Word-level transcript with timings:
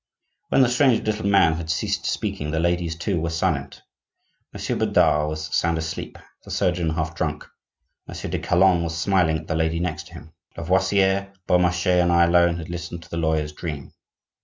When 0.49 0.61
the 0.61 0.67
strange 0.67 1.03
little 1.05 1.27
man 1.27 1.53
had 1.53 1.69
ceased 1.69 2.07
speaking 2.07 2.49
the 2.49 2.59
ladies 2.59 2.95
too 2.95 3.21
were 3.21 3.29
silent; 3.29 3.83
Monsieur 4.51 4.75
Bodard 4.75 5.27
was 5.29 5.55
sound 5.55 5.77
asleep; 5.77 6.17
the 6.43 6.49
surgeon, 6.49 6.89
half 6.89 7.13
drunk; 7.13 7.45
Monsieur 8.07 8.31
de 8.31 8.39
Calonne 8.39 8.81
was 8.81 8.97
smiling 8.97 9.37
at 9.37 9.47
the 9.47 9.53
lady 9.53 9.79
next 9.79 10.09
him. 10.09 10.31
Lavoisier, 10.57 11.31
Beaumarchais, 11.45 12.01
and 12.01 12.11
I 12.11 12.23
alone 12.23 12.57
had 12.57 12.69
listened 12.71 13.03
to 13.03 13.11
the 13.11 13.17
lawyer's 13.17 13.51
dream. 13.51 13.91